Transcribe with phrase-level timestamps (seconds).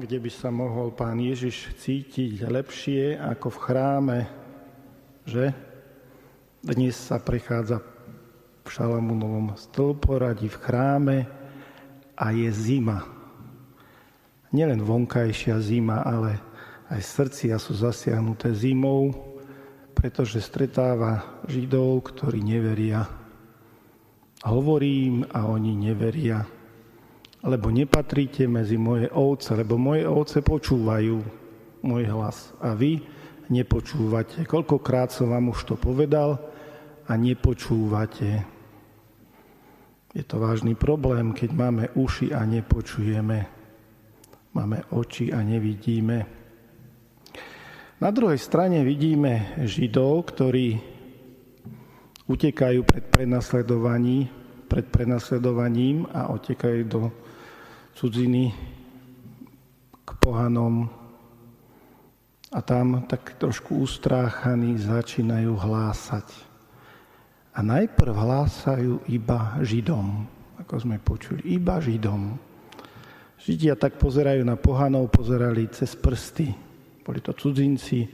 [0.00, 4.18] kde by sa mohol pán Ježiš cítiť lepšie ako v chráme,
[5.28, 5.52] že?
[6.64, 7.84] Dnes sa prechádza
[8.64, 11.18] v Šalamúnovom stĺporadí v chráme
[12.16, 13.04] a je zima.
[14.56, 16.40] Nielen vonkajšia zima, ale
[16.88, 19.12] aj srdcia sú zasiahnuté zimou,
[19.92, 23.04] pretože stretáva Židov, ktorí neveria.
[24.48, 26.40] Hovorím a oni neveria,
[27.40, 31.16] lebo nepatríte medzi moje ovce, lebo moje ovce počúvajú
[31.80, 33.00] môj hlas a vy
[33.48, 34.44] nepočúvate.
[34.44, 36.36] Koľkokrát som vám už to povedal
[37.08, 38.44] a nepočúvate.
[40.10, 43.38] Je to vážny problém, keď máme uši a nepočujeme.
[44.50, 46.18] Máme oči a nevidíme.
[48.00, 50.80] Na druhej strane vidíme Židov, ktorí
[52.26, 54.39] utekajú pred prenasledovaním,
[54.70, 57.10] pred prenasledovaním a otekajú do
[57.98, 58.54] cudziny
[60.06, 60.86] k pohanom
[62.54, 66.50] a tam tak trošku ustráchaní začínajú hlásať
[67.50, 70.24] a najprv hlásajú iba Židom,
[70.62, 72.38] ako sme počuli, iba Židom.
[73.40, 76.52] Židia tak pozerajú na pohanov, pozerali cez prsty.
[77.02, 78.06] Boli to cudzinci.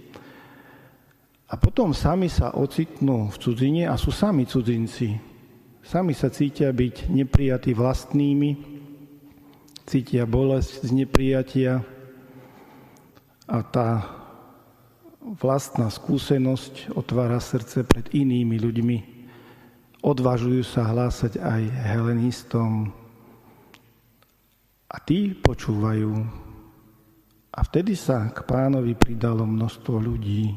[1.46, 5.35] A potom sami sa ocitnú v cudzine a sú sami cudzinci.
[5.86, 8.58] Sami sa cítia byť neprijatí vlastnými,
[9.86, 11.78] cítia bolesť z neprijatia
[13.46, 14.02] a tá
[15.22, 18.98] vlastná skúsenosť otvára srdce pred inými ľuďmi,
[20.02, 22.90] odvážujú sa hlásať aj helenistom
[24.90, 26.10] a tí počúvajú.
[27.54, 30.50] A vtedy sa k pánovi pridalo množstvo ľudí.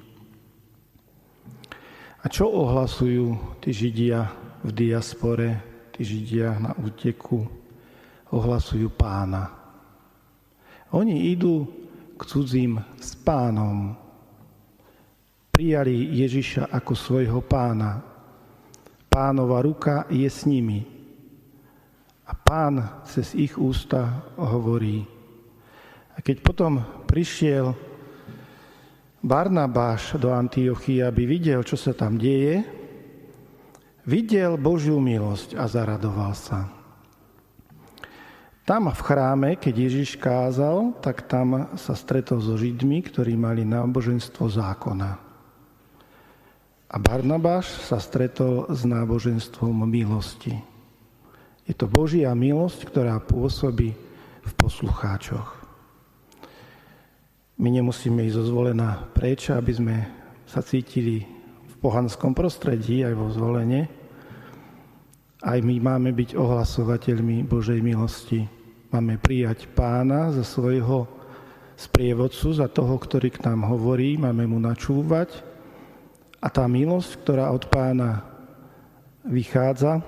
[2.18, 5.60] A čo ohlasujú tí Židia v diaspore,
[5.96, 7.48] tí Židia na úteku?
[8.30, 9.50] Ohlasujú pána.
[10.94, 11.66] Oni idú
[12.18, 13.98] k cudzím s pánom.
[15.50, 18.10] Prijali Ježiša ako svojho pána,
[19.10, 20.86] Pánova ruka je s nimi.
[22.30, 25.02] A pán cez ich ústa hovorí.
[26.14, 26.78] A keď potom
[27.10, 27.74] prišiel
[29.20, 32.62] Barnabáš do Antiochie, aby videl, čo sa tam deje,
[34.06, 36.70] videl Božiu milosť a zaradoval sa.
[38.70, 44.46] Tam v chráme, keď Ježiš kázal, tak tam sa stretol so Židmi, ktorí mali náboženstvo
[44.46, 45.18] zákona.
[46.90, 50.54] A Barnabáš sa stretol s náboženstvom milosti.
[51.66, 53.90] Je to Božia milosť, ktorá pôsobí
[54.46, 55.50] v poslucháčoch.
[57.58, 59.96] My nemusíme ísť zozvolená preč, aby sme
[60.46, 61.39] sa cítili
[61.80, 63.88] pohanskom prostredí, aj vo zvolenie.
[65.40, 68.44] Aj my máme byť ohlasovateľmi Božej milosti.
[68.92, 71.08] Máme prijať pána za svojho
[71.80, 75.32] sprievodcu, za toho, ktorý k nám hovorí, máme mu načúvať
[76.44, 78.28] a tá milosť, ktorá od pána
[79.24, 80.04] vychádza,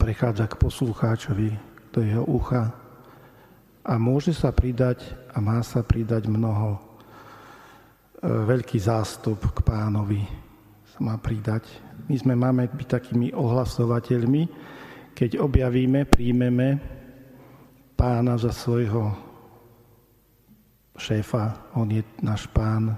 [0.00, 1.50] prechádza k poslucháčovi
[1.92, 2.72] do jeho ucha
[3.84, 5.02] a môže sa pridať
[5.34, 6.78] a má sa pridať mnoho.
[6.78, 6.80] E,
[8.24, 10.22] veľký zástup k pánovi
[11.02, 11.66] má pridať.
[12.06, 14.42] My sme máme byť takými ohlasovateľmi,
[15.12, 16.78] keď objavíme, príjmeme
[17.98, 19.12] pána za svojho
[20.96, 22.94] šéfa, on je náš pán,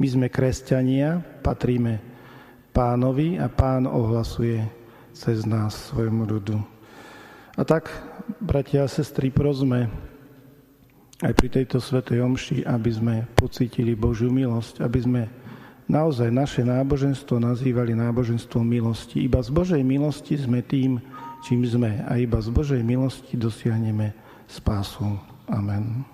[0.00, 2.00] my sme kresťania, patríme
[2.72, 4.64] pánovi a pán ohlasuje
[5.12, 6.56] cez nás svojmu ľudu.
[7.52, 7.92] A tak,
[8.40, 9.92] bratia a sestry, prosme
[11.20, 15.22] aj pri tejto svetej omši, aby sme pocítili Božiu milosť, aby sme
[15.88, 19.24] naozaj naše náboženstvo nazývali náboženstvom milosti.
[19.24, 21.00] Iba z Božej milosti sme tým,
[21.42, 24.14] čím sme a iba z Božej milosti dosiahneme
[24.46, 25.18] spásu.
[25.50, 26.11] Amen.